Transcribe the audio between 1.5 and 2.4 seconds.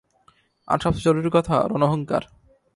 রণহুঙ্কার!